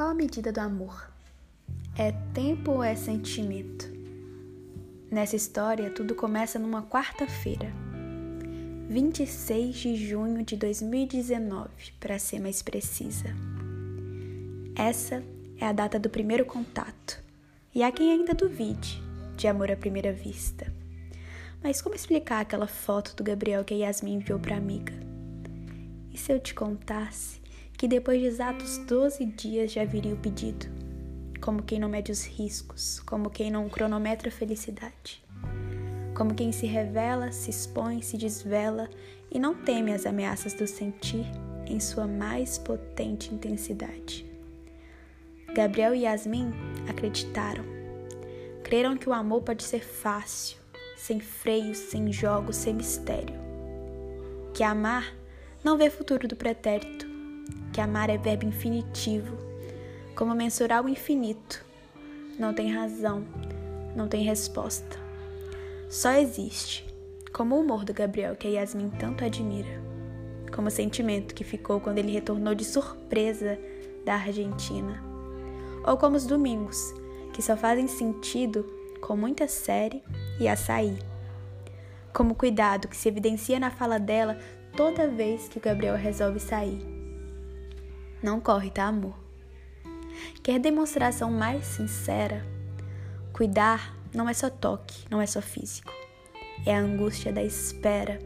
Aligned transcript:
Qual 0.00 0.08
a 0.08 0.14
medida 0.14 0.50
do 0.50 0.60
amor? 0.60 1.12
É 1.94 2.10
tempo 2.32 2.70
ou 2.70 2.82
é 2.82 2.94
sentimento? 2.94 3.86
Nessa 5.10 5.36
história, 5.36 5.90
tudo 5.90 6.14
começa 6.14 6.58
numa 6.58 6.82
quarta-feira, 6.82 7.70
26 8.88 9.76
de 9.76 9.96
junho 9.96 10.42
de 10.42 10.56
2019, 10.56 11.68
para 12.00 12.18
ser 12.18 12.40
mais 12.40 12.62
precisa. 12.62 13.26
Essa 14.74 15.22
é 15.60 15.66
a 15.66 15.72
data 15.72 15.98
do 15.98 16.08
primeiro 16.08 16.46
contato, 16.46 17.22
e 17.74 17.82
há 17.82 17.92
quem 17.92 18.10
ainda 18.10 18.32
duvide 18.32 19.02
de 19.36 19.46
amor 19.48 19.70
à 19.70 19.76
primeira 19.76 20.14
vista. 20.14 20.72
Mas 21.62 21.82
como 21.82 21.94
explicar 21.94 22.40
aquela 22.40 22.66
foto 22.66 23.14
do 23.14 23.22
Gabriel 23.22 23.66
que 23.66 23.74
a 23.74 23.76
Yasmin 23.76 24.14
enviou 24.14 24.38
para 24.38 24.56
amiga? 24.56 24.94
E 26.10 26.16
se 26.16 26.32
eu 26.32 26.40
te 26.40 26.54
contasse 26.54 27.39
que 27.80 27.88
depois 27.88 28.20
de 28.20 28.26
exatos 28.26 28.76
12 28.76 29.24
dias 29.24 29.72
já 29.72 29.86
viria 29.86 30.12
o 30.12 30.18
pedido, 30.18 30.66
como 31.40 31.62
quem 31.62 31.78
não 31.78 31.88
mede 31.88 32.12
os 32.12 32.26
riscos, 32.26 33.00
como 33.06 33.30
quem 33.30 33.50
não 33.50 33.70
cronometra 33.70 34.28
a 34.28 34.30
felicidade, 34.30 35.24
como 36.14 36.34
quem 36.34 36.52
se 36.52 36.66
revela, 36.66 37.32
se 37.32 37.48
expõe, 37.48 38.02
se 38.02 38.18
desvela 38.18 38.86
e 39.30 39.38
não 39.38 39.54
teme 39.54 39.94
as 39.94 40.04
ameaças 40.04 40.52
do 40.52 40.66
sentir 40.66 41.24
em 41.66 41.80
sua 41.80 42.06
mais 42.06 42.58
potente 42.58 43.32
intensidade. 43.32 44.30
Gabriel 45.54 45.94
e 45.94 46.00
Yasmin 46.00 46.52
acreditaram. 46.86 47.64
Creram 48.62 48.94
que 48.94 49.08
o 49.08 49.14
amor 49.14 49.40
pode 49.40 49.62
ser 49.62 49.82
fácil, 49.82 50.58
sem 50.98 51.18
freios, 51.18 51.78
sem 51.78 52.12
jogos, 52.12 52.56
sem 52.56 52.74
mistério. 52.74 53.40
Que 54.52 54.62
amar 54.62 55.16
não 55.64 55.78
vê 55.78 55.88
futuro 55.88 56.28
do 56.28 56.36
pretérito, 56.36 57.09
que 57.72 57.80
amar 57.80 58.10
é 58.10 58.18
verbo 58.18 58.44
infinitivo, 58.44 59.36
como 60.14 60.34
mensurar 60.34 60.84
o 60.84 60.88
infinito. 60.88 61.64
Não 62.38 62.52
tem 62.52 62.72
razão, 62.72 63.24
não 63.94 64.08
tem 64.08 64.24
resposta. 64.24 64.98
Só 65.88 66.12
existe, 66.12 66.86
como 67.32 67.54
o 67.54 67.60
humor 67.60 67.84
do 67.84 67.94
Gabriel 67.94 68.36
que 68.36 68.48
a 68.48 68.50
Yasmin 68.50 68.90
tanto 68.90 69.24
admira, 69.24 69.80
como 70.54 70.68
o 70.68 70.70
sentimento 70.70 71.34
que 71.34 71.44
ficou 71.44 71.80
quando 71.80 71.98
ele 71.98 72.12
retornou 72.12 72.54
de 72.54 72.64
surpresa 72.64 73.58
da 74.04 74.14
Argentina, 74.14 75.02
ou 75.86 75.96
como 75.96 76.16
os 76.16 76.26
domingos, 76.26 76.94
que 77.32 77.42
só 77.42 77.56
fazem 77.56 77.86
sentido 77.86 78.64
com 79.00 79.16
muita 79.16 79.48
série 79.48 80.02
e 80.38 80.48
açaí. 80.48 80.98
Como 82.12 82.32
o 82.32 82.36
cuidado 82.36 82.88
que 82.88 82.96
se 82.96 83.08
evidencia 83.08 83.60
na 83.60 83.70
fala 83.70 83.98
dela 83.98 84.38
toda 84.76 85.08
vez 85.08 85.48
que 85.48 85.58
o 85.58 85.60
Gabriel 85.60 85.96
resolve 85.96 86.40
sair 86.40 86.99
não 88.22 88.40
corre, 88.40 88.70
tá, 88.70 88.84
amor? 88.84 89.14
Quer 90.42 90.58
demonstração 90.58 91.30
mais 91.30 91.64
sincera? 91.64 92.44
Cuidar 93.32 93.96
não 94.14 94.28
é 94.28 94.34
só 94.34 94.50
toque, 94.50 95.04
não 95.10 95.20
é 95.20 95.26
só 95.26 95.40
físico. 95.40 95.92
É 96.66 96.74
a 96.74 96.80
angústia 96.80 97.32
da 97.32 97.42
espera 97.42 98.18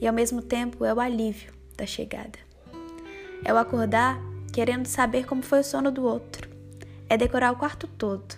e 0.00 0.06
ao 0.06 0.12
mesmo 0.12 0.42
tempo 0.42 0.84
é 0.84 0.92
o 0.92 1.00
alívio 1.00 1.52
da 1.76 1.86
chegada. 1.86 2.38
É 3.44 3.52
o 3.52 3.56
acordar 3.56 4.20
querendo 4.52 4.86
saber 4.86 5.26
como 5.26 5.42
foi 5.42 5.60
o 5.60 5.64
sono 5.64 5.90
do 5.90 6.04
outro. 6.04 6.48
É 7.08 7.16
decorar 7.16 7.52
o 7.52 7.56
quarto 7.56 7.86
todo. 7.86 8.34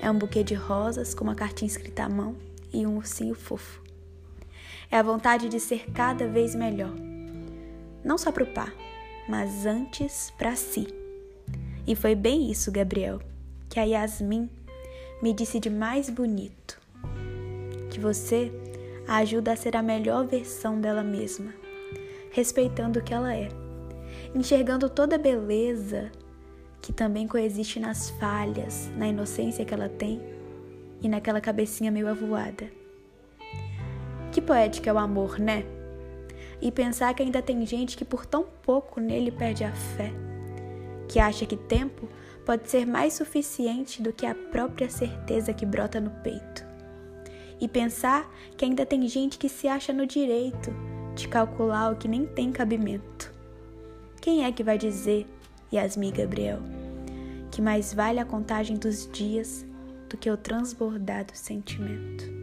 É 0.00 0.10
um 0.10 0.18
buquê 0.18 0.42
de 0.42 0.54
rosas 0.54 1.14
com 1.14 1.24
uma 1.24 1.34
cartinha 1.34 1.68
escrita 1.68 2.04
à 2.04 2.08
mão 2.08 2.34
e 2.72 2.86
um 2.86 2.96
ursinho 2.96 3.34
fofo. 3.34 3.82
É 4.90 4.98
a 4.98 5.02
vontade 5.02 5.48
de 5.48 5.60
ser 5.60 5.90
cada 5.92 6.26
vez 6.26 6.54
melhor. 6.54 6.92
Não 8.02 8.16
só 8.16 8.32
pro 8.32 8.46
par, 8.46 8.72
mas 9.28 9.66
antes 9.66 10.32
para 10.36 10.56
si. 10.56 10.86
E 11.86 11.94
foi 11.94 12.14
bem 12.14 12.50
isso, 12.50 12.70
Gabriel, 12.70 13.20
que 13.68 13.80
a 13.80 13.84
Yasmin 13.84 14.48
me 15.22 15.32
disse 15.32 15.58
de 15.58 15.70
mais 15.70 16.08
bonito. 16.10 16.80
Que 17.90 17.98
você 17.98 18.52
a 19.06 19.16
ajuda 19.16 19.52
a 19.52 19.56
ser 19.56 19.76
a 19.76 19.82
melhor 19.82 20.26
versão 20.26 20.80
dela 20.80 21.02
mesma, 21.02 21.52
respeitando 22.30 23.00
o 23.00 23.02
que 23.02 23.12
ela 23.12 23.34
é, 23.34 23.48
enxergando 24.34 24.88
toda 24.88 25.16
a 25.16 25.18
beleza 25.18 26.12
que 26.80 26.92
também 26.92 27.26
coexiste 27.26 27.80
nas 27.80 28.10
falhas, 28.10 28.90
na 28.96 29.08
inocência 29.08 29.64
que 29.64 29.74
ela 29.74 29.88
tem 29.88 30.20
e 31.02 31.08
naquela 31.08 31.40
cabecinha 31.40 31.90
meio 31.90 32.08
avoada. 32.08 32.70
Que 34.32 34.40
poética 34.40 34.90
é 34.90 34.92
o 34.92 34.98
amor, 34.98 35.38
né? 35.38 35.64
E 36.60 36.70
pensar 36.70 37.14
que 37.14 37.22
ainda 37.22 37.40
tem 37.40 37.64
gente 37.64 37.96
que 37.96 38.04
por 38.04 38.26
tão 38.26 38.44
pouco 38.62 39.00
nele 39.00 39.30
perde 39.30 39.64
a 39.64 39.72
fé, 39.72 40.12
que 41.08 41.18
acha 41.18 41.46
que 41.46 41.56
tempo 41.56 42.08
pode 42.44 42.68
ser 42.68 42.86
mais 42.86 43.14
suficiente 43.14 44.02
do 44.02 44.12
que 44.12 44.26
a 44.26 44.34
própria 44.34 44.90
certeza 44.90 45.52
que 45.52 45.64
brota 45.64 46.00
no 46.00 46.10
peito. 46.10 46.64
E 47.60 47.68
pensar 47.68 48.30
que 48.56 48.64
ainda 48.64 48.86
tem 48.86 49.06
gente 49.06 49.38
que 49.38 49.48
se 49.48 49.68
acha 49.68 49.92
no 49.92 50.06
direito 50.06 50.72
de 51.14 51.28
calcular 51.28 51.92
o 51.92 51.96
que 51.96 52.08
nem 52.08 52.26
tem 52.26 52.50
cabimento. 52.50 53.32
Quem 54.20 54.44
é 54.44 54.52
que 54.52 54.64
vai 54.64 54.78
dizer, 54.78 55.26
Yasmi 55.72 56.10
Gabriel, 56.10 56.60
que 57.50 57.60
mais 57.60 57.92
vale 57.92 58.18
a 58.18 58.24
contagem 58.24 58.76
dos 58.76 59.08
dias 59.10 59.66
do 60.08 60.16
que 60.16 60.30
o 60.30 60.36
transbordado 60.36 61.32
sentimento? 61.34 62.39